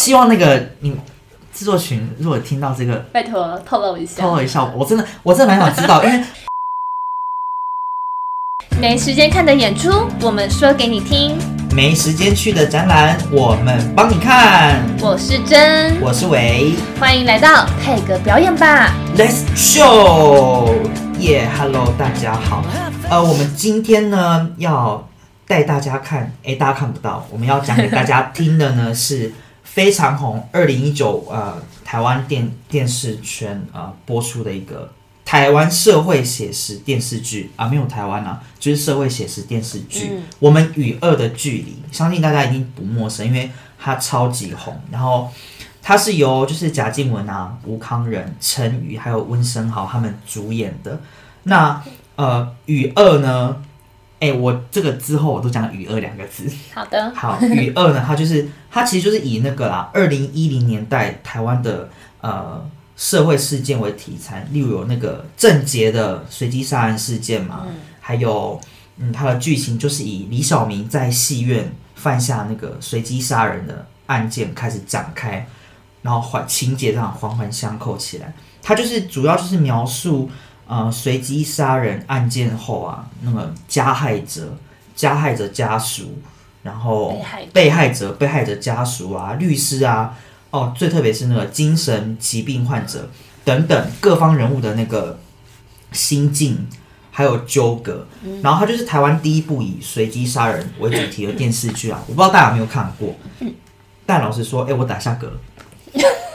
[0.00, 0.96] 希望那个你
[1.52, 4.22] 制作群如果听到这个，拜托透露一下。
[4.22, 6.24] 透露一下，我真的我真的蛮想知道，因为
[8.80, 9.90] 没时间看的演出，
[10.22, 11.36] 我们说给你听。
[11.70, 14.80] 没时间去的展览，我们帮你看。
[15.02, 18.94] 我是真，我是伟欢迎来到泰格表演吧。
[19.18, 20.72] ，Let's show，
[21.18, 22.64] 耶、h e l l o 大家好。
[23.10, 25.06] 呃，我们今天呢要
[25.46, 29.30] 带大家看，诶，大家看不到，我们要讲给大家听的呢是
[29.72, 34.90] 非常红，二零一九呃台湾电电视圈呃播出的一个
[35.24, 40.08] 台湾社会写实电视剧啊，没有台湾啊，就是社会写实电视剧。
[40.12, 43.48] 嗯我们与恶的距离，相信大家一定不陌生，因为
[43.78, 44.76] 它超级红。
[44.90, 45.30] 然后
[45.80, 51.00] 它是由就是贾静雯啊、吴康仁、陈宇还有温升豪他们主演的。
[51.44, 51.80] 那
[52.16, 53.56] 呃，与恶呢？
[54.20, 56.44] 哎、我这个之后我都讲“与恶”两个字。
[56.74, 61.88] 好的，好，与恶呢，它就是它其实就是以那个啦，二零一零年代台湾的
[62.20, 62.62] 呃
[62.96, 67.66] 社会事件为题材，例如有那个郑捷的随机杀人事件嘛，
[67.98, 68.60] 还有
[68.98, 75.46] 嗯，它的剧情就是以李小明在戏院犯下那个随机杀人的案件开始展开，
[76.02, 78.34] 然后环情节这样环环相扣起来。
[78.62, 80.28] 它就是主要就是描述
[80.70, 84.56] 呃随机杀人案件后啊，那个加害者、
[84.94, 86.20] 加害者家属，
[86.62, 87.20] 然后
[87.52, 90.16] 被害者被害者、家属啊、律师啊，
[90.50, 93.10] 哦，最特别是那个精神疾病患者
[93.44, 95.18] 等等各方人物的那个
[95.90, 96.68] 心境。
[97.12, 98.06] 还有纠葛，
[98.40, 103.14] 然后它就是台湾第一部以随机杀人为主题的电视剧啊，我不知道大家有没有看过。
[104.06, 105.28] 但老实说，哎、我打下嗝。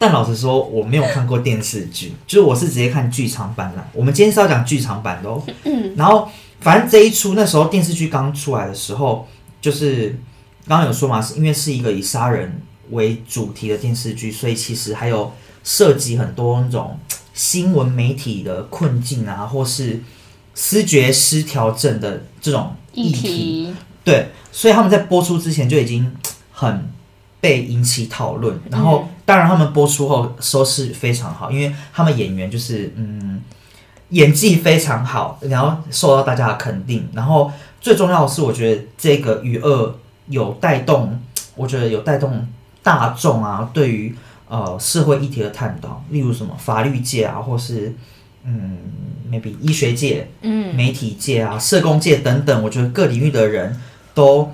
[0.00, 3.86] 但老实说，我没有看过电视剧，就是我是直接看剧场版的。
[3.92, 5.42] 我们今天是要讲剧场版的哦。
[5.94, 6.26] 然后，
[6.60, 9.28] 反正这一出那时候电视剧刚出来的时候，
[9.60, 10.18] 就是
[10.66, 15.30] 刚刚有说嘛，是因为是一个以杀人为主题的电视剧，所以其实还有
[15.62, 16.98] 涉及很多那种
[17.34, 20.00] 新闻媒体的困境啊，或是
[20.54, 23.12] 思觉失调症的这种议。
[23.12, 26.10] 题对，所以他们在播出之前就已经
[26.52, 26.90] 很
[27.38, 33.40] 被引起讨论，然后当然他们播出后收视非常好，因为他们演员就是嗯
[34.08, 37.48] 演技非常好，然后受到大家的肯定，然后
[37.80, 39.96] 最重要的是，我觉得这个娱乐
[40.26, 41.16] 有带动，
[41.54, 42.44] 我觉得有带动
[42.82, 44.12] 大众啊对于
[44.48, 47.94] 呃社会议题的探讨，例如什么法律界啊，或是
[48.42, 48.78] 嗯
[49.30, 53.80] maybe 医学界，嗯，媒体界啊、社工界等等，我觉得各领域的人
[54.12, 54.50] 都，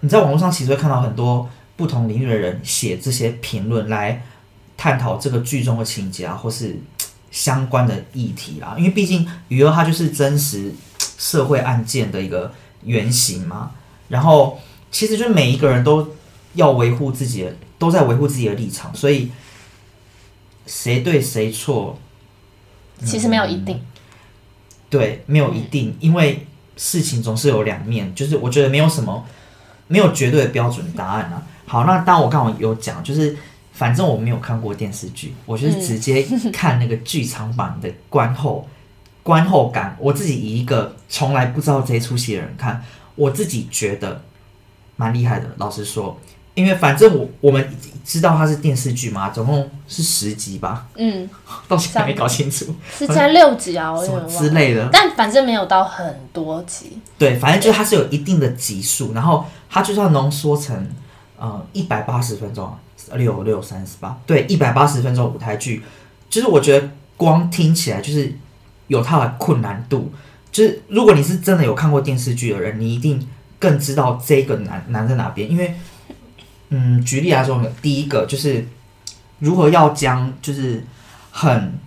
[0.00, 1.46] 你在网络上其实会看到很多
[1.78, 4.24] 不同领域的人写这些评论来
[4.76, 6.76] 探讨这个剧中的情节啊，或是
[7.30, 8.74] 相关的议题啊。
[8.76, 10.74] 因为毕竟余额它就是真实
[11.16, 12.52] 社会案件的一个
[12.82, 13.70] 原型嘛。
[14.08, 14.58] 然后
[14.90, 16.16] 其实就是每一个人都
[16.54, 19.30] 要维护自己的，都在维护自己的立场，所以
[20.66, 21.96] 谁对谁错，
[23.04, 23.80] 其实没有一定。
[24.90, 26.46] 对，没有一定，因为
[26.76, 29.24] 事情总是有两面，就是我觉得没有什么
[29.86, 31.46] 没有绝对的标准答案啊。
[31.68, 33.36] 好，那当我刚好有讲，就是
[33.72, 38.66] 反正我没有看过电视剧，我就是直接看那个剧场版的观后
[39.22, 42.82] 观后感，我自己以一个从来不知道这一出戏的人看，
[43.14, 44.22] 我自己觉得
[44.96, 45.46] 蛮厉害的。
[45.58, 46.18] 老实说，
[46.54, 47.68] 因为反正我我们
[48.04, 51.28] 知道它是电视剧嘛，总共是十集吧，嗯，
[51.68, 54.40] 到现在没搞清楚是在六集啊，我有什么。
[54.40, 54.88] 之类的。
[54.90, 56.98] 但反正没有到很多集。
[57.18, 60.88] 对，反正就是它是有一定的集数，然后它就是要浓缩成
[61.38, 62.70] 呃一百八十分钟，
[63.14, 65.82] 六六三十八，对，一百八十分钟舞台剧，
[66.28, 68.32] 就是我觉得光听起来就是
[68.88, 70.12] 有它的困难度，
[70.50, 73.26] 就是如果你是真的有看过电视剧的人，你一定
[73.58, 75.74] 更知道这个难难在哪边，因为
[76.70, 78.66] 嗯，举例来说，第一个就是
[79.38, 80.84] 如何要将就是
[81.30, 81.78] 很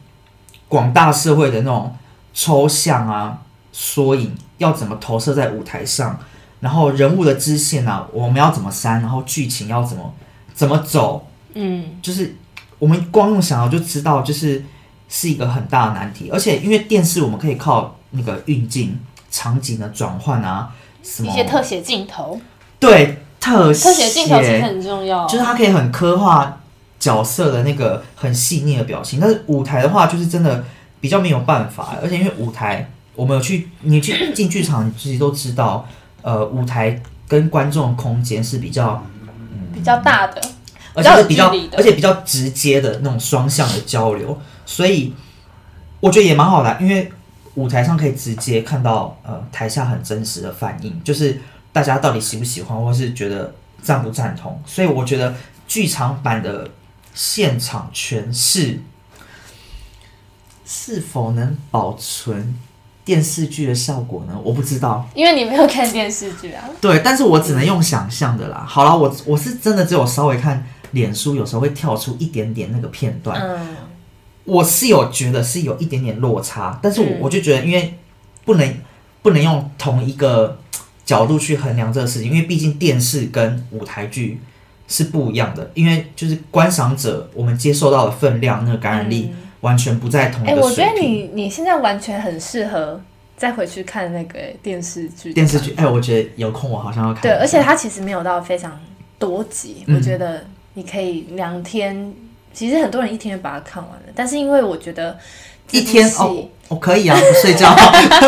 [0.67, 1.95] 广大社会的那种
[2.33, 3.41] 抽象啊、
[3.71, 6.19] 缩影要怎么投射在舞台上，
[6.61, 10.13] 然后人物的支线啊，我们要怎么删，然后剧情要怎么
[10.53, 12.37] 怎么走，嗯，就是
[12.79, 14.63] 我们光用想到就知道，就是
[15.09, 16.29] 是一个很大的难题。
[16.31, 18.97] 而且因为电视，我们可以靠那个运镜、
[19.29, 20.71] 场景的转换啊，
[21.03, 22.39] 什一些特写镜头，
[22.79, 25.25] 对特特写镜头其实很重要。
[25.27, 26.61] 就是它可以很刻画
[26.99, 30.63] 角色的那个很细腻的表情，但是舞台的话，就是真的
[30.99, 35.87] 比较没有办法，而且因为舞台，我们有去你去进剧场，你自己都知道，
[36.21, 39.03] 呃，舞台跟观众的空间是比较，
[39.73, 40.41] 比较大的，
[40.93, 45.13] 而且是比较而且比较直接的那种双向的交流，所以
[45.99, 47.11] 我觉得也蛮好的，因为
[47.55, 51.39] 舞台上可以直接看到呃台下很真实的反应，就是
[51.73, 54.61] 大家到底喜不喜欢，或是觉得赞不赞同。
[54.65, 55.33] 所以我觉得
[55.67, 56.69] 剧场版的
[57.13, 58.79] 现场诠释
[60.65, 62.57] 是否能保存
[63.11, 64.33] 电视剧的效果呢？
[64.41, 65.05] 我不知道。
[65.13, 66.63] 因为你没有看电视剧啊。
[66.79, 68.63] 对，但是我只能用想象的啦。
[68.65, 73.75] 好了，我我是真的只有稍微看脸书，有时候会跳出一点点那个片段，嗯，
[74.45, 77.95] 我是有觉得是有一点点落差，但是我嗯我就觉得，因为
[78.45, 78.73] 不能
[79.21, 80.57] 不能用同一个
[81.05, 84.39] 角度去衡量这个事情，因为毕竟电视跟舞台剧
[84.87, 90.85] 是不一样的，因为就是观赏者我们接受到的分量、那个感染力完全不在同哎、一个水平。
[90.85, 93.01] 我觉得你你现在完全很适合
[93.37, 95.33] 再回去看那个电视剧。
[95.33, 98.79] 电视剧，哎、我觉得有空我好像要看对，而且它其实没有到非常
[99.17, 102.13] 多集，嗯我觉得你可以两天。
[102.53, 105.17] 其实很多人一天就把它看完了，但是因为我觉得
[105.71, 107.73] 一天哦，我可以啊， 不睡觉，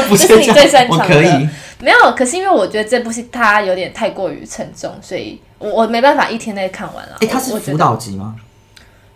[0.08, 1.50] 不睡觉这是你最擅，长的我可以。
[1.80, 7.18] 没有，可是因为我觉得这部戏它有点太过于沉重，所以我我没办法一天内看完了。
[7.20, 8.38] 哎、它是辅导级吗？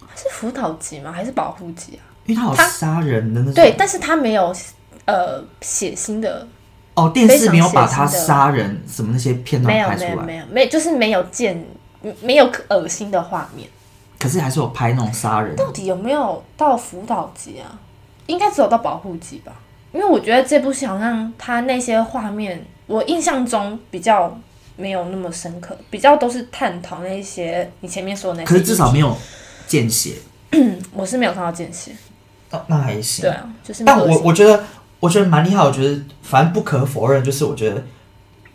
[0.01, 1.09] 它是辅导级吗？
[1.09, 2.03] 还是保护级啊？
[2.27, 3.55] 因为他有杀人的那种。
[3.55, 4.55] 对，但是他没有
[5.05, 6.47] 呃血腥的，
[6.93, 11.65] 哦，电视没有把他杀人什么那些片段没有拍出来，没有没有没有，就是没有见
[12.21, 13.67] 没有恶心的画面。
[14.19, 15.55] 可是还是有拍那种杀人。
[15.55, 17.79] 到底有没有到辅导级啊？
[18.27, 19.53] 应该只有到保护级吧。
[19.93, 24.37] 因为我觉得这部戏好像他那些画面，我印象中比较
[24.75, 28.51] 没有那么深刻，比较都是探讨那些你前面说的那些。
[28.51, 29.15] 可是至少没，有
[29.65, 30.15] 见血，
[30.91, 31.91] 我是没有看到见血。
[32.51, 33.23] 那那还行。
[33.23, 34.63] 对啊，就是但我我觉得
[34.99, 37.83] 我觉得蛮厉害，我觉得反正不可否认，就是我觉得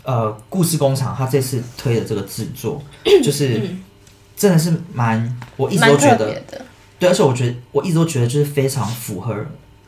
[0.05, 2.83] 呃，故事工厂他这次推的这个制作，
[3.23, 3.61] 就 是
[4.37, 6.43] 真的是蛮，我一直都觉得
[6.99, 9.37] 对，而且我觉得我一直都觉得就是非常符合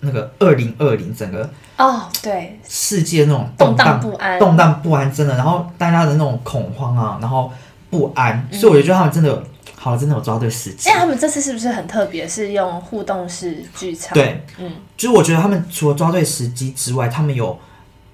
[0.00, 7.50] 那个二零二零整个哦，对，世界那种动荡荡不安，动荡不安，真的，然后大家的那种恐慌啊，然后
[7.90, 8.58] 不安，嗯。
[8.60, 9.42] 所以我觉得他们真的有，
[9.84, 10.98] 好了，真的有抓对时机哎，。
[10.98, 12.26] 他们这次是不是很特别？
[12.26, 17.58] 是用互动式剧场？，对，嗯，就是我觉得他们除了抓对时机之外，他们有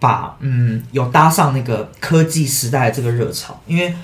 [0.00, 3.94] 把嗯有搭上那个科技时代的这个热潮，因为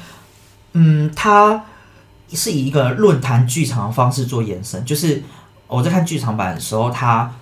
[0.74, 1.64] 嗯它
[2.32, 5.20] 是以一个论坛剧场的方式做延伸，就是
[5.66, 7.32] 我在看剧场版的时候，他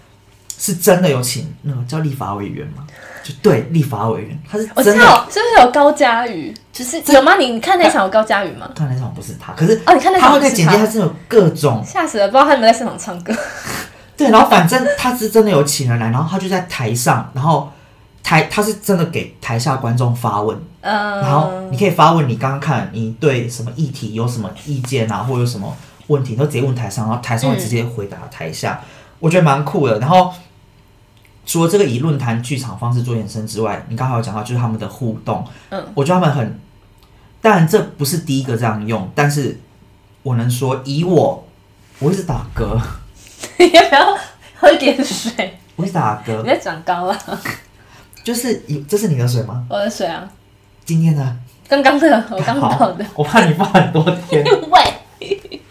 [0.58, 2.84] 是真的有请那个叫立法委员吗，
[3.22, 5.04] 就对立法委员，他是我知真的。
[5.04, 6.54] 道，是不是有高佳宇？
[6.72, 7.36] 就是有吗？
[7.36, 8.70] 你你看那场有高佳宇吗？
[8.74, 13.34] 看那场不是他，可是哦，你看那他场不是会在简介，他他，是有各种吓死了，不知道他有没有在现场唱歌。
[14.16, 17.70] 对，然后反正他是真的有请人来，然后他就在台上，然后
[18.22, 25.76] 台他是真的给台下观众发问，嗯，然后你可以发问你刚刚看你对什么议题有什么意见啊，或者有什么
[26.06, 28.80] 问题，你都直接问台上，然后台上会直接回答台下，
[29.24, 29.98] 我觉得蛮酷的。
[30.00, 30.30] 然后
[31.46, 36.60] 除了这个以论坛剧场方式做延伸之外，你刚好有讲到就是他们的互动，嗯，我觉得他们很，
[37.40, 39.58] 当然这不是第一个这样用，但是
[40.22, 41.46] 我能说以我，
[42.00, 42.78] 我一直打嗝，
[43.58, 44.18] 你要不要
[44.56, 45.58] 喝一点水？
[45.76, 47.18] 我一直打嗝你，在长高了，
[48.22, 49.64] 就是以这是你的水吗？
[49.70, 50.30] 我的水啊，
[50.84, 51.38] 今天呢？
[51.66, 53.06] 刚刚的，我刚好倒的。
[53.14, 54.44] 我怕你放很多天。
[54.68, 55.62] 喂，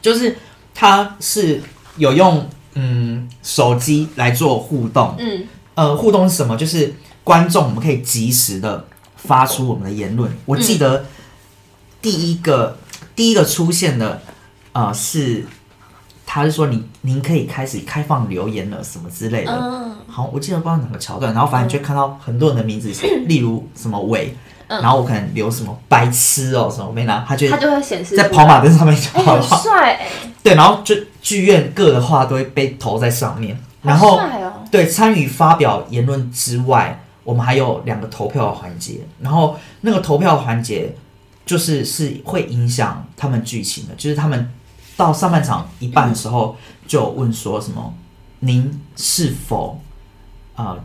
[0.00, 0.38] 就是
[0.72, 1.60] 它是
[1.96, 6.56] 有用嗯手机来做互动，嗯呃，互动是什么？
[6.56, 6.94] 就是
[7.24, 8.86] 观众我们可以及时的
[9.16, 10.30] 发出我们的言论。
[10.46, 11.06] 我记得
[12.02, 12.76] 第一个、
[13.14, 14.22] 第一个出现的
[14.72, 15.46] 呃是，
[16.26, 19.52] 他是说你您可以开始开放留言了什么之类的。
[19.52, 22.90] 嗯好，我记得不知道哪个桥段，然后反正你就看到很多人的名字，
[23.28, 24.34] 例如什么伟，
[24.70, 24.80] 嗯。
[24.80, 30.08] 然后我可能留什么白痴哦、什么没拿，他就它会就会显示在跑马灯上面哎，很跑跑，帅哎，
[30.42, 40.94] 对，然后就剧院各的话都会被投在上面，然好后帅哦，对参与发表言论之外，我们还有两个投票的环节，然后那个投票环节
[41.44, 44.50] 就是是会影响他们剧情的，就是他们
[44.96, 47.92] 到上半场一半的时候就有问说什么，
[48.40, 49.80] 您是否
[50.56, 50.78] 呃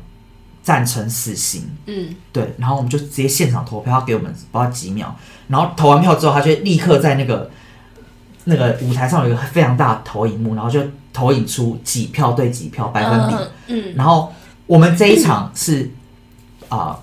[0.65, 1.69] 赞成死刑？
[1.85, 5.15] 嗯，对，然后我们就直接现场投票，他给我们不知道几秒，
[5.47, 7.51] 然后投完票之后，他就立刻在那个
[8.45, 10.81] 那个舞台上有一个非常大的投影幕，然后就
[11.13, 13.35] 投影出几票对几票百分比。
[13.67, 14.33] 嗯，然后
[14.65, 15.91] 我们这一场是
[16.67, 16.99] 啊、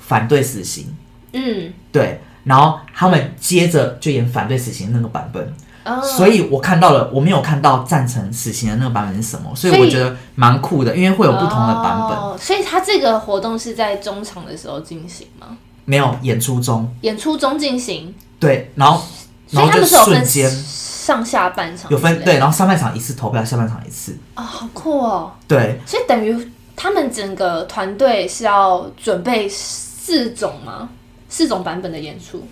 [0.00, 0.92] 反对死刑，
[1.32, 1.72] 嗯。
[1.92, 5.54] 对，然后他们接着就演反对死刑那个版本，
[5.86, 15.56] 嗯，所以我看到了，我没有看到赞成死刑的那个版本是什么，所以我觉得蛮酷的，因为会有不同的版本，哦，所以他这个活动是在中场的时候进行吗？
[15.84, 19.00] 没有演出中，演出中进行，对，然后
[19.46, 25.32] 所以他然后就们是有分瞬间上下半场有分对，然后上半场一次投票，下半场一次，啊、好酷哦！
[25.46, 30.88] 对，所以等于他们整个团队是要准备四种吗？
[31.28, 32.44] 四种版本的演出，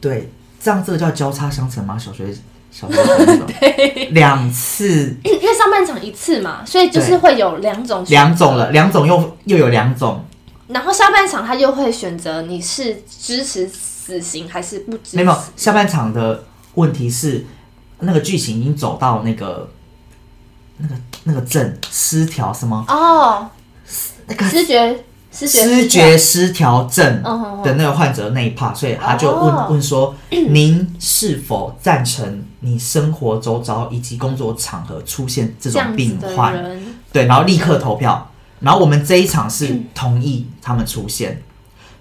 [0.00, 1.98] 对，这样这个叫交叉相乘吗？
[1.98, 2.26] 小学
[2.70, 2.96] 小学
[3.58, 4.10] 对。
[4.12, 5.16] 两次。
[5.24, 10.24] 因为上半场一次嘛，所以就是对会有两种选两种了，两种又又有两种，
[10.68, 15.16] 然后下半场他又会选择你是支持死刑还是不支持。
[15.16, 17.46] 没有下半场的问题是
[18.00, 19.70] 那个剧情已经走到那个
[20.78, 22.84] 那个那个症失调什么？
[22.88, 23.48] 哦，
[24.26, 27.22] 那个失觉失觉失调症
[27.62, 29.68] 的那个患者那一 part，所以他就问、哦。
[29.70, 36.54] 问说， 您是否赞成你生活周遭以及工作场合出现这这种病患？
[37.12, 38.26] 对，然后立刻投票。
[38.60, 41.42] 然后我们这一场是同意他们出现，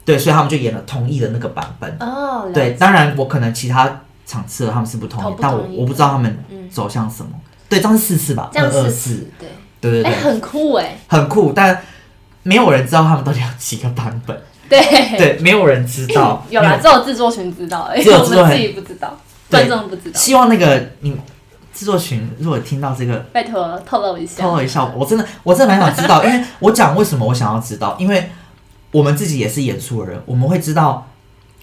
[0.04, 1.96] 对，所以他们就演了同意的那个版本。
[2.02, 7.32] 哦，对，当然我可能其他场次他们是不同，意但我我不知道他们嗯走向什么。
[7.70, 8.52] 对，这样是四次吧？
[8.56, 9.48] 二二四，对，
[9.80, 11.82] 对对对，哎，很酷哎，很酷，但
[12.50, 14.36] 没有人知道他们到底有几个版本。
[14.68, 14.80] 对，
[15.20, 16.44] 对，没有人知道。
[16.50, 19.16] 有啦，只有制作群知道， 哎，只有制作人我们自己不知道，
[19.52, 19.68] 对。
[19.68, 21.16] 观众不知道，希望那个你
[21.72, 28.32] 制作群如果听到这个，拜托透露一下，透露一下，我真的我真的蛮想知道，因为我讲为什么我想要知道，因为
[28.92, 31.08] 我们自己也是演出的人，我们会知道，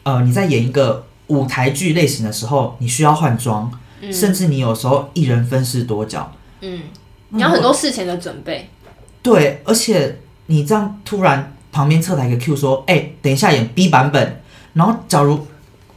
[0.04, 3.68] 呃，你在演一个舞台剧类型的时候，你需要换装，
[4.00, 4.12] 嗯。
[4.12, 6.82] 甚至你有时候一人分饰多角，嗯，
[7.30, 8.70] 你要很多事前的准备，
[9.22, 14.40] 对，而且你这样突然旁边侧台一个 Q 说，哎、等一下演 B 版本，
[14.72, 15.46] 然后假如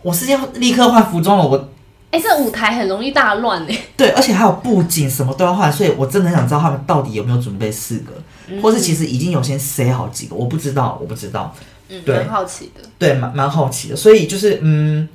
[0.02, 1.70] 我是要立刻换服装了，我
[2.12, 8.12] 哎，这舞台很容易大乱哎，对，而且还有布景什么都要换，所以我真的很想知道他们到底有没有准备四个，
[8.48, 8.60] 嗯。
[8.62, 11.54] 或是其实已经有先塞好几个，我不知道，我不知道，
[11.88, 12.16] 嗯，对。
[12.18, 15.08] 蛮好奇的，对，蛮蛮好奇的，所以就是嗯，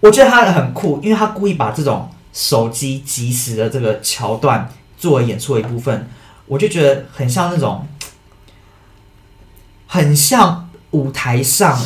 [0.00, 4.68] 我觉得他很酷，因为他故意把这种手机即时的这个桥段
[4.98, 6.08] 作为演出的一部分，
[6.46, 7.86] 我就觉得很像那种，
[9.92, 11.76] 很像舞台上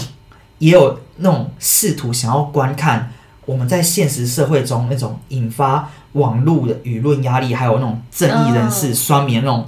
[0.59, 3.11] 也有那种试图想要观看
[3.47, 9.67] 我们在现实社会中那种引发网络的舆论压力，还有那种正义人士嗯酸民那种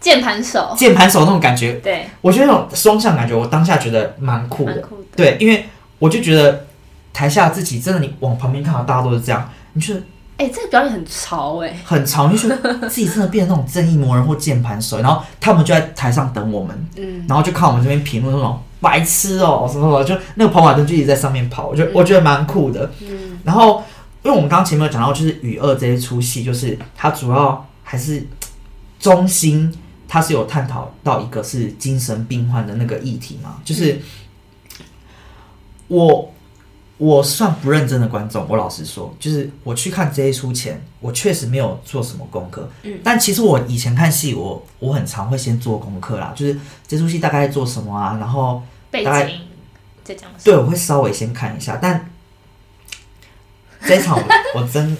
[0.00, 4.72] 键盘手，键盘手那种感觉，对，我觉得那种双向感觉，我当下觉得蛮酷的。
[4.72, 4.80] 蛮。
[4.80, 5.66] 酷的，对，因为
[5.98, 6.64] 我就觉得
[7.12, 10.00] 台下自己真的，你往旁边看到大家都是这样，你觉得
[10.36, 22.90] 哎，这个表演很潮哎，很潮，就觉得自己真的变成那种正义魔人或键盘手，然后他们就在台上等我们，嗯，然后就看我们这边评论那种白痴哦、什么什么，就那个跑马灯就一直在上面跑，我就嗯我觉得蛮酷的。
[23.00, 23.82] 嗯，然后，
[24.22, 28.26] 因为我们刚刚前面有讲到，就是《雨二》这一出戏，就是它主要还是
[29.00, 29.72] 中心，
[30.06, 33.98] 它是有探讨到一个是精神病患的那个议题嘛，就是
[35.88, 36.30] 我
[36.98, 49.40] 我算不认真的观众，我老实说，就是我去看这一出前，我确实没有做什么功课，嗯但其实我以前看戏，我我很常会先做功课啦，就是这出戏大概在做什么啊，然后背大概景
[50.02, 50.40] 在讲什么？
[50.42, 52.10] 对，我会稍微先看一下，但
[53.86, 54.24] 这一场我
[54.60, 54.96] 我真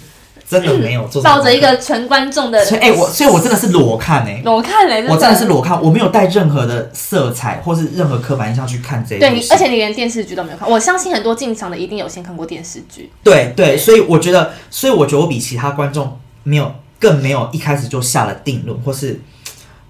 [0.49, 10.69] 真的没有做什么抱着一个纯观众的，所以哎、我所以我真的是裸看哎、裸看嘞，我真的是裸看，我没有带任何的色彩或是任何刻板印象去看这一对你，而且你连电视剧都没有看。
[10.69, 13.11] 我相信很多进场的一定有先看过电视剧。
[13.21, 19.19] 对对，所以我觉得，所以我觉得我比其他观众没有更没有一开始就下了定论，或是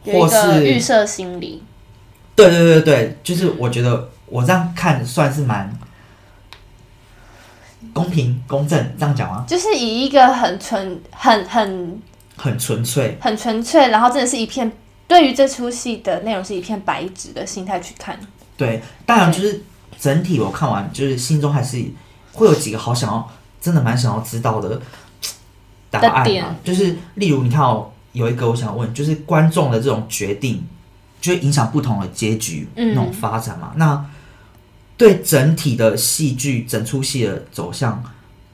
[0.04, 1.62] 或有一个预设心理，
[2.36, 5.72] 对对对对，就是我觉得我这样看算是蛮
[7.98, 9.44] 公平公正，这样讲吗？
[9.48, 12.00] 就是以一个很纯、很很
[12.36, 14.72] 很纯粹，很纯粹，然后真的是一片
[15.08, 18.20] 对于这出戏的内容是一片白纸的心态去看。
[18.56, 19.64] 对，当然就是
[20.00, 21.84] 整体我看完，就是心中还是
[22.34, 23.28] 会有几个好想要，
[23.60, 24.80] 真的蛮想要知道的
[25.90, 26.56] 答案的点嘛。
[26.64, 30.64] 就是例如你看哦，有一个我想问，就是观众的这种决定，
[31.20, 33.74] 就会影响不同的结局嗯那种发展嘛。
[33.76, 34.06] 那
[34.98, 38.04] 对整体的戏剧整出戏的走向，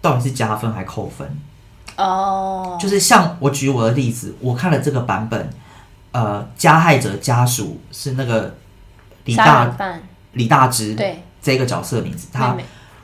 [0.01, 1.27] 到底是加分还扣分？
[1.95, 5.49] 哦，就是像我举我的例子，我看了这个版本，
[6.11, 8.55] 呃，加害者家属是那个
[9.25, 9.73] 李大，
[10.33, 12.57] 李大芝对，这个角色的名字，他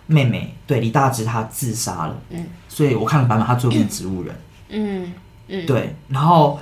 [0.08, 2.48] 妹妹，对李大芝他自杀了，嗯。
[2.68, 4.36] 所以我看了版本，他最后变植物人，
[4.70, 5.14] 嗯
[5.48, 6.60] 嗯，对，然后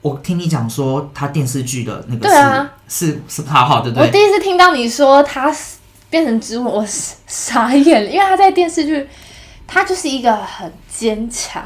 [0.00, 2.70] 我听你讲说他电视剧的那个对啊。
[2.88, 4.06] 是是是他号对不对？
[4.06, 5.76] 我第一次听到你说他是
[6.10, 9.08] 变成植物，我傻傻眼了，因为他在电视剧，
[9.66, 11.64] 他就是一个很坚强，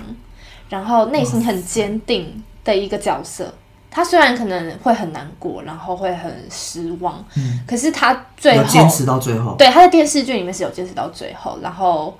[0.68, 3.52] 然后内心很坚定的一个角色。
[3.90, 12.18] 他虽然可能会很难过，然后会很失望，嗯可是他最后坚持到最后，对他在电视剧里面是有坚持到最后，然后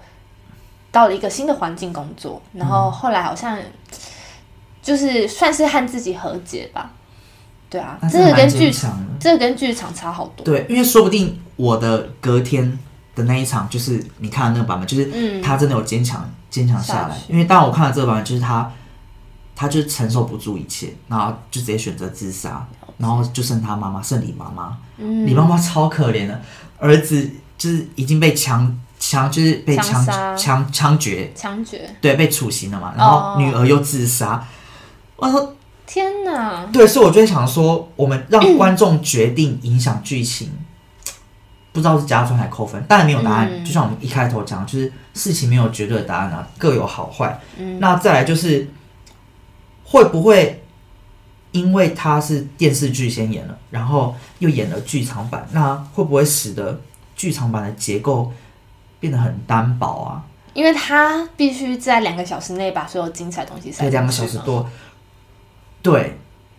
[0.92, 3.58] 到了一个新的环境工作，然后后来好像
[4.80, 6.92] 就是算是和自己和解吧。
[7.68, 9.13] 对啊，真的跟剧坚强的。
[9.24, 10.44] 这个跟剧场差好多。
[10.44, 12.78] 对，因为说不定我的隔天
[13.14, 17.22] 的那一场，就是你看的那个版本，就是嗯，他真的有坚强坚强下来下。
[17.28, 18.70] 因为当我看了这个版本，就是他
[19.56, 22.66] 他就是承受不住一切，然后就直接选择自杀，
[22.98, 24.76] 然后就剩他妈妈，剩李妈妈。
[24.98, 26.40] 嗯李妈妈超可怜的，
[26.78, 32.92] 儿子就是已经被强枪就是被枪枪杀枪枪决，枪决，对，被处刑了嘛。
[32.96, 34.46] 然后哦女儿又自杀。
[35.16, 36.66] 我说天哪！
[36.72, 40.50] 对，所以我就会想说，我们让 观众决定影响剧情，
[41.72, 43.48] 不知道是加分还扣分，当然没有答案。
[43.52, 47.38] 嗯就像我们一开头讲，就是事情没有绝对的答案啊，各有好坏。
[47.58, 48.68] 嗯那再来就是
[49.84, 50.62] 会不会
[51.52, 56.80] 因为它是电视剧先演了，然后又演了剧场版，那会不会使得
[57.14, 58.32] 剧场版的结构
[58.98, 60.24] 变得很单薄啊？
[60.54, 64.12] 因为他必须在两个小时内把所有精彩的东西塞对，两个。
[64.12, 64.64] 小时多。
[65.84, 66.18] 对，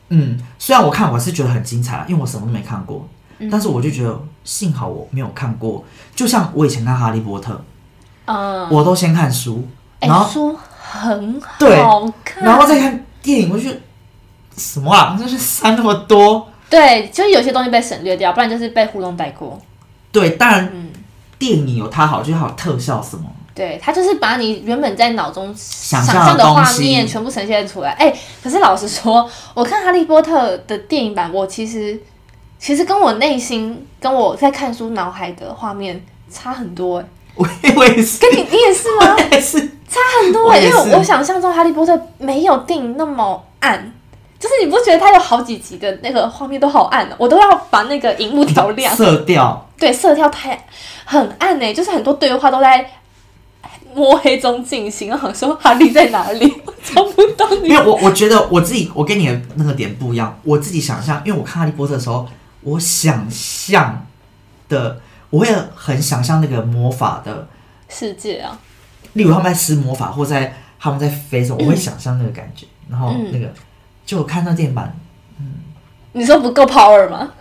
[0.10, 5.84] 嗯，虽然我看我是觉得很精彩啊，因为我什么都没看过，嗯但是我就觉得幸好我没有看过。
[6.16, 7.54] 就像我以前看《哈利波特》，
[8.26, 9.68] 嗯，我都先看书，
[10.00, 13.82] 哎、然后书很对好看，然后再看电影，我就觉得
[14.56, 16.48] 什么啊，就是删那么多。
[16.70, 19.60] 对，就是有些东西被省略掉，不然就是被糊弄带过。
[20.12, 20.92] 对，当然嗯，
[21.40, 23.26] 电影有它好，就是它有特效什么。
[23.56, 27.92] 对，他就是把你原本在脑中想想象的画面全部呈现出来。
[27.92, 31.98] 哎、可是老实说，我看《哈利波特》的电影版，我其实
[32.60, 37.48] 其实跟我内心跟我在看书脑海的画面差很多、哎，我
[37.78, 39.16] 我也是，跟你你也是吗？
[39.18, 39.58] 我也是，
[39.88, 43.94] 差很多、因为我想象中《哈利波特》没有电影那么暗。
[44.38, 48.94] 就是你不觉得它有好几集的那个画面都好暗哦，我都要把那个荧幕调亮。
[48.94, 49.66] 色调。
[49.80, 50.68] 对，色调太
[51.06, 52.86] 很暗呢、就是很多对话都在
[53.96, 57.70] 摸黑中进行，然后说哈利在哪里， 我找不到你。
[57.70, 60.38] 因为我我觉得我自己，我跟你的那个点不一样。
[60.44, 62.28] 我自己想象，因为我看《哈利波特》的时候，
[62.62, 64.06] 我想象
[64.68, 65.00] 的，
[65.30, 67.48] 我会很想象那个魔法的，
[67.88, 68.60] 世界啊，
[69.14, 72.66] 例如他们在施魔法，或在他们在飞的时候，我会想象那个感觉。
[72.90, 73.52] 然后嗯那个，
[74.06, 74.96] 就我看到电影版，
[76.14, 77.32] 你说不够 power 吗？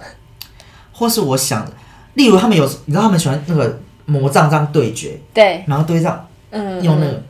[0.92, 1.66] 或是我想，
[2.14, 7.22] 例如他们有，你知道他们喜欢那个魔杖这样对决，对，然后对上嗯，用那个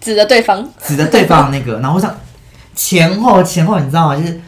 [0.00, 2.16] 指着对方，指着对方的那个，然后这样
[2.74, 4.16] 前后前后，你知道吗？
[4.16, 4.40] 就是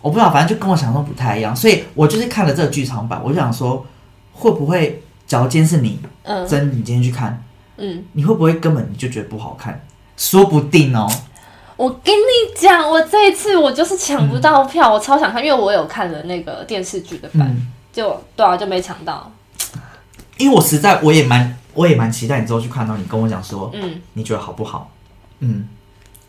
[0.00, 3.84] 我不知道，反正就跟我想象中不太一样，所以我就是看了这个剧场版，我就想说，
[4.32, 7.42] 会不会，假如今天是你，嗯真你今天去看，
[7.76, 9.84] 嗯，你会不会根本你就觉得不好看？
[10.16, 11.10] 说不定哦。
[11.76, 19.30] 我跟你讲，我这一次我就是抢不到票，我超想看，因为我有看了那个电视剧的版，嗯，就对啊，就没抢到。
[20.38, 24.90] 因为我实在我也蛮我也蛮期待你之后去看到你跟我讲说，嗯，你觉得好不好？
[25.40, 25.68] 嗯，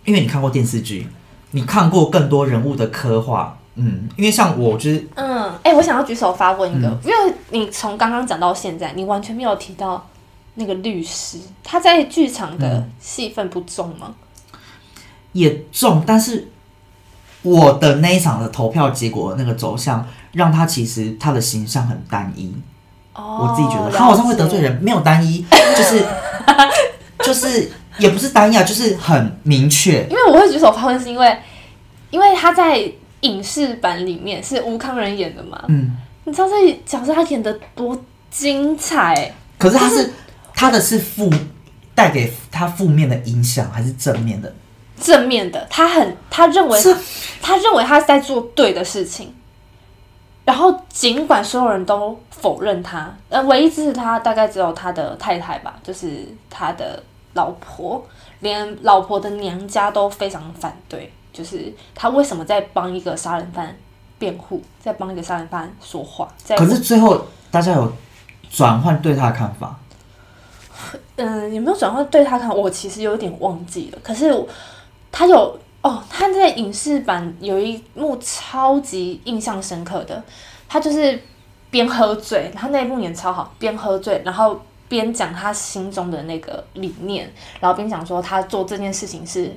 [0.05, 1.07] 因为你看过电视剧，
[1.51, 10.07] 你看过更多人物的刻画，嗯，因为像我就是嗯，哎、我想要举手发问一个，嗯因为你从刚刚讲到现在，你完全没有提到
[10.55, 14.13] 那个律师，他在剧场的嗯戏份不重吗？
[15.31, 16.49] 也重，但是
[17.43, 22.53] 我的那一场的投票结果那个走向，让他其实他的形象很单一。
[23.17, 24.61] 哦我自己觉得他好像会得罪。
[24.61, 25.43] 人，没有单一，
[25.75, 26.05] 就是
[27.25, 30.07] 就是也不是单一啊，就是很明确。
[30.09, 31.37] 因为我会举手发问，是因为
[32.11, 32.79] 因为他在
[33.21, 37.99] 影视版里面是吴康仁演的嘛，嗯，你知道这角色他演的多
[38.29, 40.13] 精彩，可是他是
[40.53, 41.29] 他的是负
[41.95, 44.53] 带给他负面的影响，还是正面的？
[45.01, 46.95] 正面的，他很他认为是
[47.41, 49.33] 他认为他是在做对的事情，
[50.47, 58.01] 然后尽管所有人都否认他，呃，唯一支持他大概只有他的太太吧，就是他的老婆，
[58.39, 63.75] 连老婆的娘家都非常反对，就是他为什么在帮一个杀人犯
[64.17, 67.91] 辩护，在帮一个杀人犯说话，可是最后大家有
[68.49, 69.75] 转换对他的看法。
[71.17, 72.55] 嗯，有没有转换对他看？
[72.55, 73.99] 我其实有点忘记了。
[74.01, 74.33] 可是
[75.11, 80.21] 他有哦，他在影视版有一幕超级印象深刻的，
[80.67, 81.17] 他就是
[81.69, 89.55] 边喝醉，他那一幕演超好，边喝醉，然后边讲他心中的那个理念，然后边讲说他做这件事情是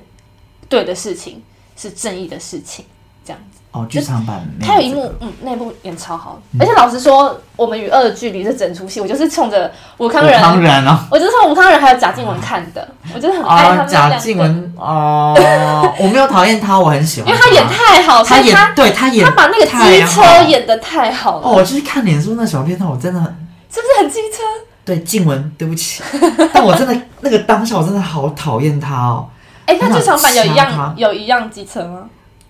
[0.69, 1.43] 对的事情，
[1.75, 2.85] 是正义的事情，
[3.31, 3.59] 这样子。
[3.71, 10.99] 哦，剧场版没他有一幕，嗯，那部演超好，而且老实说，我们与恶的距离这整出戏，我就是冲着吴康仁武康人哦。
[11.09, 15.33] 我就是冲吴康仁还有贾静雯看的，我真的很爱他啊，们贾，静雯哦，
[15.99, 23.29] 我没有讨厌他，我很喜欢因为他演太好，所他以他演对他演他把那个机车演的太好了，哦，我就是看脸书那小片段，我真的很
[23.73, 24.39] 是不是很机车？
[24.83, 26.03] 对静雯，对不起，
[26.53, 29.29] 但我真的那个当下我真的好讨厌他哦，
[29.65, 32.01] 哎、那剧场版有一样有一样机车吗？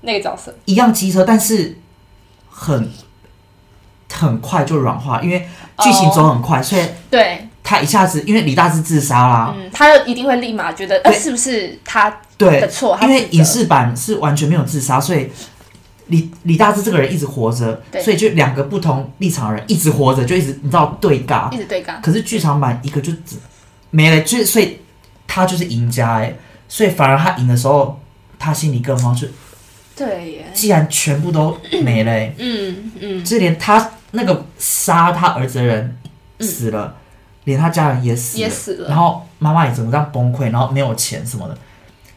[0.01, 0.53] 那个角色。
[0.65, 1.77] 一样机车，但是
[2.49, 2.91] 很
[4.13, 5.47] 很快就软化，因为
[5.79, 12.97] 剧情走很快，所以对，他一下子因为李大志自杀啦，嗯，他就一定会立马觉得，呃，是不是他对的，错？
[13.01, 15.31] 因为影视版是完全没有自杀，所以
[16.07, 21.49] 李李大志这个人一直活着，所以就两个不同立场的人一直活着，就一直你知道对尬。
[21.51, 23.37] 一直对尬，可是剧场版一个就只
[23.91, 24.81] 没了，就所以
[25.25, 26.35] 他就是赢家哎，
[26.67, 27.97] 所以反而他赢的时候，
[28.37, 29.25] 他心里更慌，就
[30.05, 35.97] 对耶，既然全部都没了欸，嗯嗯，就连他那个杀他儿子的人
[36.39, 36.95] 死了，
[37.43, 38.89] 连他家人也死了，也死了。
[38.89, 41.57] 然后妈妈也整个这样崩溃，然后没有钱什么的，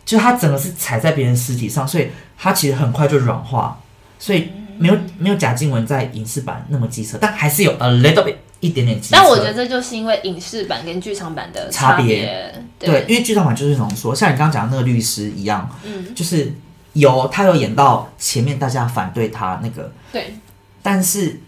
[0.05, 3.81] 就他整个是踩在别人尸体上，所以他其实很快就软化，
[4.19, 9.17] 所以没有没有贾静雯在影视版那么机车，但还是有 a little bit 一点点机车。
[9.17, 12.07] 但我觉得这就是因为影视版跟剧场版的差别。
[12.07, 16.53] 别，对，因为剧场版就是怎么说，像你刚刚讲的那个律师一样，嗯，就是
[16.95, 20.35] 有他有演到前面大家反对他那个，对，
[20.83, 21.41] 但是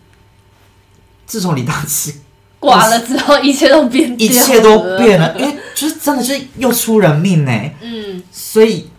[1.27, 2.13] 自从李大志
[2.61, 8.91] 挂了之后，一切都变了， 一切都变了，因为就是真的是又出人命呢，嗯，所以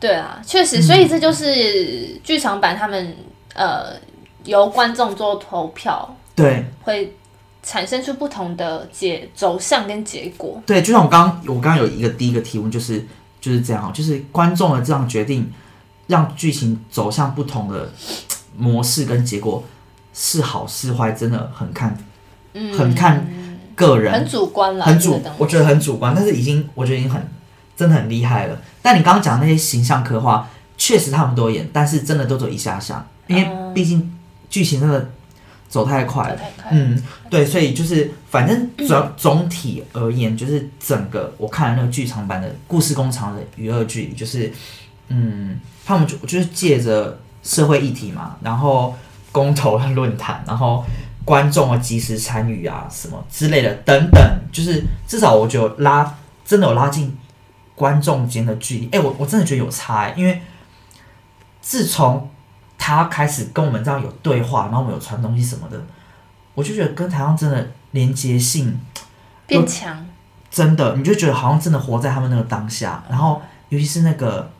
[0.00, 0.66] 对啊，确嗯。
[0.66, 3.16] 实，所以这就是剧场版他们
[3.54, 3.94] 呃
[4.44, 6.64] 由观众做投票，对。
[6.82, 7.14] 会
[7.62, 10.62] 产生出不同的结走向跟结果。
[10.64, 13.04] 对，就像我刚我刚刚有一个第一个提问就是
[13.40, 15.52] 就是这样，就是观众的这样决定，
[16.08, 17.92] 让剧情走向不同的
[18.56, 19.64] 模式跟结果
[20.12, 21.96] 是好是坏，真的很看
[22.54, 23.24] 嗯，很看
[23.76, 27.22] 个人，很主观了，很主我觉得很主观，但是已经我觉得已经很
[27.76, 28.60] 真的很厉害了。
[28.82, 34.18] 但你刚刚讲的那些形象刻画，确实他们都演，但是真的都走一下下，因为嗯毕竟
[34.50, 35.10] 剧情真的
[35.68, 36.40] 走太快了。
[36.70, 44.52] 嗯，对，所以就是反正总总体而言，就是整个我看了那个剧场版的故事工厂的娱乐剧，就是
[45.08, 48.94] 嗯，他们就就是借着社会议题嘛，然后
[49.32, 50.84] 公投论坛，然后
[51.24, 54.20] 观众的及时参与啊，什么之类的等等，
[54.52, 57.16] 就是至少我觉得拉真的有拉近
[57.74, 58.88] 观众间的距离。
[58.92, 60.40] 哎、我我真的觉得有差、欸，因为
[61.60, 62.30] 自从
[62.76, 65.78] 他开始跟我们这样有对话，然后我们有传东西什么的，
[66.54, 68.80] 我就觉得跟台上真的连接性
[69.46, 70.06] 变强，
[70.50, 73.04] 真的，你就觉得好像真的活在他们那个当下。
[73.08, 74.50] 然后尤其是那个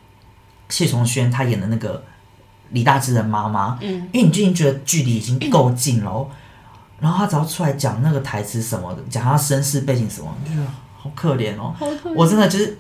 [0.68, 2.02] 谢崇轩他演的那个
[2.70, 6.28] 李大志的妈妈，嗯，因为你就已经觉得距离已经够近了哦，
[7.00, 11.74] 然后他只要出来讲那个台词什么的，讲他身世背景什么，你就觉得好可怜哦。
[12.14, 12.76] 我真的就是，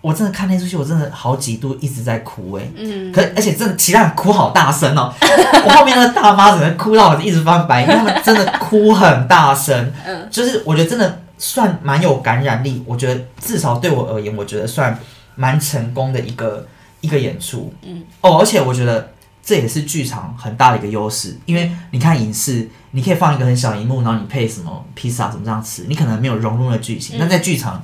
[0.00, 2.66] 我真的看那出戏，我真的好几度一直在哭哎。
[2.74, 5.12] 嗯，可而且真的其他人哭好大声哦，
[5.66, 14.98] 我后面那个大妈整个哭到我一直翻白眼，因为他们真的哭很大声， 嗯，就是我觉得真的算蛮有感染力，我觉得至少对我而言，我觉得算
[15.36, 16.66] 蛮成功的一个
[17.00, 27.18] 一个演出，嗯，哦，而且我觉得这也是剧场很大的一个优势，因为你看影视，你可以放一个很小荧幕，然后你配什么披萨怎么这样吃，你可能没有融入了剧情，嗯。
[27.20, 27.82] 但在剧场，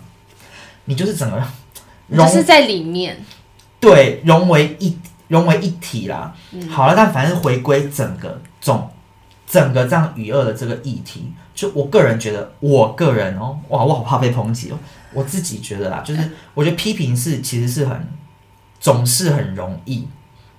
[0.84, 1.38] 你就是整个
[2.10, 3.24] 就融是在里面，
[3.80, 4.96] 对，融为一
[5.28, 6.34] 融为一体啦。
[6.52, 6.68] 嗯。
[6.68, 8.90] 好了，但反正回归整个总
[9.48, 14.78] 整个这样娱乐的这个议题，就我个人觉得，我个人哦，哇，我好怕被抨击哦。
[15.12, 18.08] 我自己觉得啦，就是 我觉得批评是其实是很
[18.86, 20.06] 总是很容易，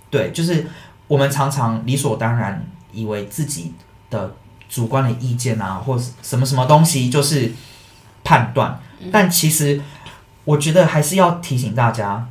[0.10, 0.68] 对，就是
[1.08, 2.62] 我们常常理所当然
[2.92, 3.74] 以为自己
[4.10, 4.36] 的
[4.68, 7.54] 主观的意见啊，或是什么什么东西就是
[8.26, 8.82] 判断，
[9.14, 9.80] 但其实
[10.44, 12.28] 我觉得还是要提醒大家。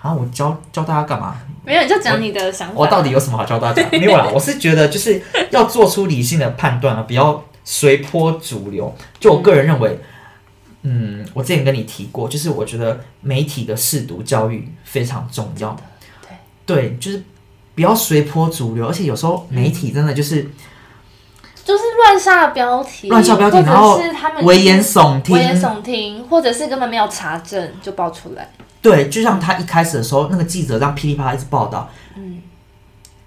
[0.00, 0.12] 啊！
[0.12, 1.36] 我教教大家干嘛？
[1.62, 2.74] 没有你就讲你的想法。
[2.74, 3.86] 我到底有什么好教大家？
[3.92, 8.96] 没有啦，我是觉得就是要做出理性的判断啊，不要随波逐流。
[9.20, 10.00] 就我个人认为，
[10.82, 15.76] 嗯，我之前跟你提过，就是我觉得媒体的适读教育非常重要。
[16.20, 17.22] 对，对就是
[17.74, 20.50] 不要随波逐流，而且有时候媒体真的就是
[21.64, 28.50] 就是乱下标题，乱下标题然后是他们危言耸听危言耸听，或者是根本没有查证就爆出来。
[28.80, 32.42] 对，就像他一开始的时候，那个记者让噼里啪啦一直报道，嗯，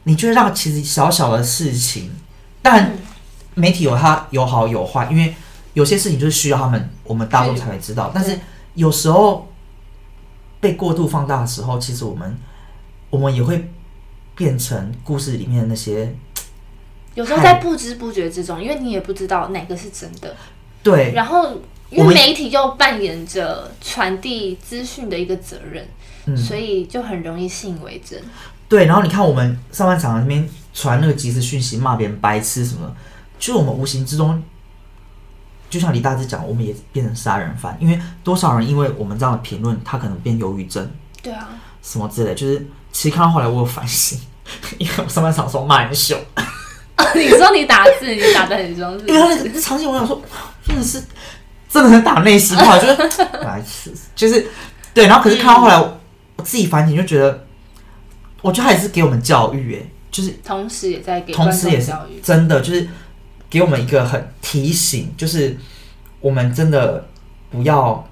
[0.03, 2.11] 你就让其实小小的事情，
[2.61, 2.97] 但嗯
[3.53, 5.33] 媒体有它有好有坏，因为
[5.75, 8.39] 有些事情就是需要他们我们大众才会知道，但是
[8.73, 9.47] 有时候
[10.59, 12.35] 被过度放大的时候，其实我们
[13.11, 13.69] 我们也会
[14.33, 16.15] 变成故事里面的那些
[17.13, 20.35] 有时候在不知不觉之中，因为你也不知道哪个是真的，
[20.81, 21.13] 对。
[21.13, 25.87] 然后因为媒体又扮演着传递资讯的一个责任，
[26.25, 26.35] 嗯。
[26.35, 28.21] 所以就很容易信以为真。
[28.67, 32.95] 对，然后你看我们上半场那边传那个即时讯息骂别人白痴什么，
[33.37, 34.41] 就是我们无形之中，
[35.69, 40.89] 就像李大志讲，我们也变成杀人犯，因为多少人因为我们这样的评论，他可能变忧郁症
[41.21, 41.49] 对啊，
[41.81, 44.17] 什么之类，就是其实看到后来我有反省，
[44.77, 46.17] 因为我上半场的时候骂人凶，
[47.15, 49.49] 你说你打字，你打的很凶，因为他那是？
[49.49, 50.21] 个场景我想说，
[50.65, 51.03] 真的是
[51.69, 52.93] 真的很打内心话，就是
[53.41, 53.61] 来
[54.15, 54.47] 就是
[54.93, 55.99] 对，然后可是看到后来，我
[56.43, 57.45] 自己反省就觉得，
[58.41, 62.87] 我觉得他也是给我们教育，哎，就是同时也在给同时也是教育，真的就是
[63.49, 65.57] 给我们一个很提醒，就是
[66.19, 67.07] 我们真的
[67.49, 68.07] 不要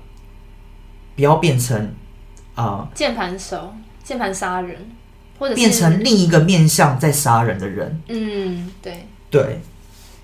[1.15, 1.93] 不要变成
[2.55, 4.77] 啊、键盘手、键盘杀人，
[5.39, 9.05] 或者变成另一个面向在杀人的人，嗯，对。
[9.31, 9.59] 对，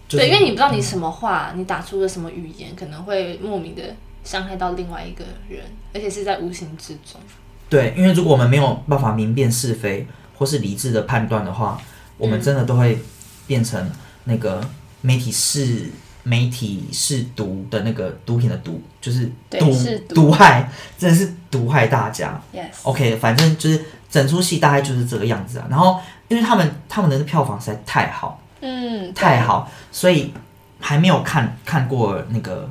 [0.08, 3.82] 就是对，因为你不知道你什么话，你打出了什么语言，可能会莫名的
[4.24, 5.63] 伤害到另外一个人，
[5.95, 7.19] 而且是在无形之中。
[7.67, 10.06] 对，因为如果我们没有办法明辨是非
[10.38, 11.82] 或是理智的判断的话，
[12.19, 13.00] 我们真的都会
[13.48, 13.89] 变成
[14.26, 14.63] 那个
[15.01, 15.89] 媒体是
[16.23, 22.39] 媒体是毒的那个毒品的毒，就是毒是毒毒害，真的是毒害大家。
[22.53, 25.67] Yes，OK，反正就是整出戏大概就是这个样子啊。
[25.69, 30.33] 然后因为他们他们的票房实在太好嗯，太好，所以
[30.79, 32.69] 还没有看看过那个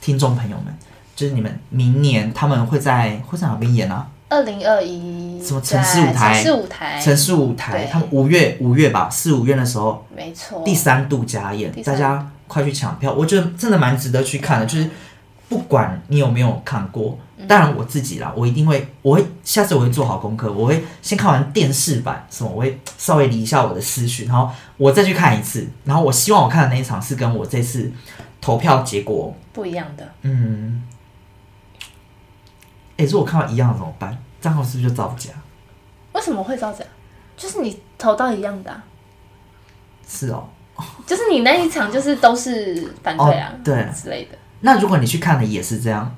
[0.00, 0.74] 听众朋友们，
[1.14, 4.08] 就是你们明年他们会在会在哪边演啊？
[4.28, 14.66] 二零二一什么城市舞台城市舞台，城市舞台，他们五月五月吧，四五月的时候没错，第三度加演，大家快去抢票，我觉得真的蛮值得去看的。
[14.66, 14.88] 就是
[15.48, 25.68] 不管你有没有看过，嗯当然我自己啦，我一定会，我会下次我会做好功课，我会先看完电视版什么，我会稍微理一下我的思绪，然后我再去看一次。
[25.84, 27.92] 然后我希望我看的那一场是跟我这次
[28.40, 30.08] 投票结果，不一样的。
[30.22, 30.82] 嗯，
[32.96, 34.16] 哎、如果看到一样的怎么办？
[34.40, 35.30] 账号是不是就造假？
[36.12, 36.84] 为什么会造假？
[37.36, 38.82] 就是你投到一样的、啊，
[40.08, 40.48] 是哦。
[41.06, 44.36] 就是你那一场就是都是反对啊，哦对之类的。
[44.60, 46.14] 那如果你去看了也是这样，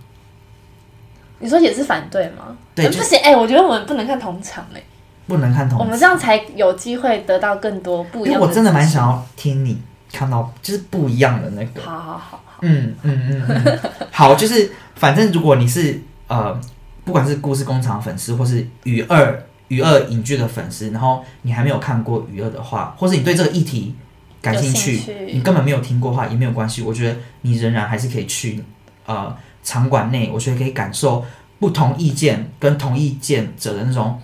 [1.39, 2.57] 你说也是反对吗？
[2.75, 4.83] 对不行，哎、我觉得我们不能看同场哎、
[5.29, 8.33] 不能看同我们这样才有机会得到更多不一样的。
[8.33, 9.07] 因为我真的蛮想。
[9.07, 9.81] 要听你
[10.13, 13.79] 看到就是不一样的那个，好好好好，嗯嗯嗯嗯，
[14.11, 16.59] 好，就是反正如果你是呃，
[17.05, 23.95] 不管是故事工厂粉丝，或是雨二雨二影剧的粉丝，然后你还没有看过雨二的话，或是你对这个议题
[24.41, 28.63] 感兴趣，有兴趣你根本没有听过的话也没有关系，我觉得你仍然还是可以去
[29.07, 31.25] 呃场馆内，我觉得可以感受
[31.59, 34.21] 不同意见跟同意见者的那种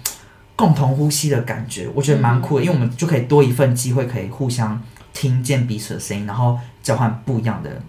[0.56, 4.80] 共同呼吸的感觉，我觉得蛮酷的，因为我们就可以多一份机会，可以互相
[5.12, 7.82] 听见彼此的声音，然后交换不一样的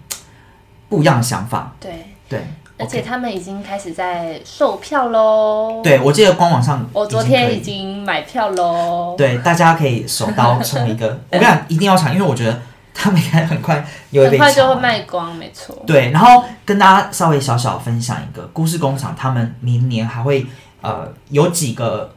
[0.88, 1.74] 不一样的想法。
[1.78, 2.44] 对，对，
[2.78, 9.14] 而且他们已经开始在售票喽。，对我记得官网上我昨天已经买票喽。
[9.16, 12.60] 对大家可以手刀冲一个， 我跟你讲一定要抢，因为我觉得
[12.92, 14.38] 他们应该很快也会很。
[14.38, 15.82] 快就会卖光，没错。
[15.86, 20.46] 对，然后跟大家稍微小小分享一个故事工厂，他们明年还会
[20.82, 22.12] 呃有几个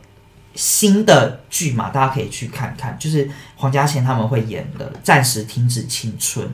[0.55, 6.45] 新的剧嘛，大家可以去看看，就是黄家千他们会演的《暂时停止青春》，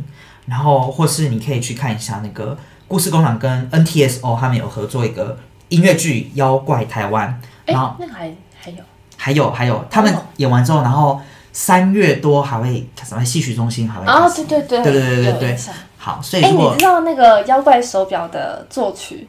[0.46, 2.56] 然后或是你可以去看一下那个
[2.88, 5.38] 故事工厂跟 NTSO 他们有合作一个
[5.70, 7.30] 音乐剧《妖怪台湾》，
[7.66, 8.78] 哎、然后那个还还有？
[9.18, 11.20] 还有还有他们哦演完之后，然后
[11.52, 14.44] 三月多还会什么戏曲中心还会哦开，始。
[14.46, 15.58] 对对对对对对对对。
[15.98, 19.28] 好，所以哎、你知道那个妖怪手表的作曲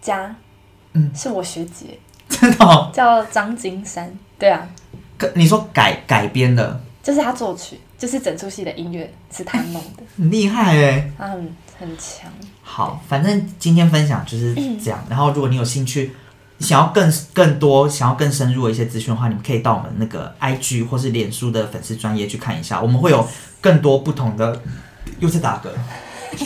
[0.00, 0.34] 家，
[0.94, 1.10] 嗯。
[1.14, 1.98] 是我学姐，
[2.30, 2.90] 真的哦？
[2.94, 4.10] 叫张金山。
[4.38, 4.66] 对啊，
[5.34, 6.80] 你说改改编的？
[7.02, 11.10] 就是他作曲，就是整出戏的音乐是他弄的，很厉害哎。
[11.18, 11.28] 他
[11.78, 12.30] 很很强。
[12.62, 15.04] 好，反正今天分享就是这样。
[15.08, 16.12] 然后，如果你有兴趣，
[16.58, 22.80] 想要更更多、想要更深入的一些资讯的话，你们可以到我们那个 IG 或是脸书的粉丝专业去看一下。
[22.80, 23.26] 我们会有
[23.60, 24.60] 更多不同的，
[25.20, 25.68] 又是打嗝，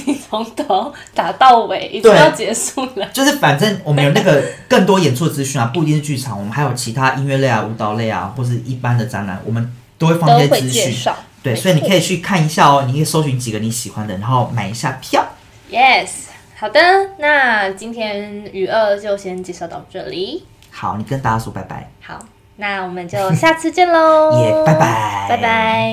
[0.06, 3.06] 你从头打到尾，已经要结束了。
[3.12, 11.12] 就是反正我们有那个 更多演出的资讯啊，不一定是剧场，我们还有其他音乐类啊、舞蹈类啊，或是一般的展览，我们都会放一些资讯。
[11.42, 15.26] 对所以你可以去看一下哦你可以搜寻几个你喜欢的然后买一下票。
[15.70, 16.26] Yes
[16.56, 16.80] 好的
[17.18, 20.44] 那今天雨二就先介绍到这里。
[20.70, 21.90] 好你跟大家说拜拜。
[22.02, 22.18] 好
[22.56, 24.32] 那我们就下次见喽。
[24.44, 25.26] 耶拜拜。
[25.28, 25.90] 拜拜。